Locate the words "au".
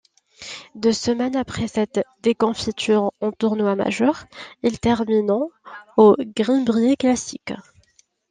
5.95-6.15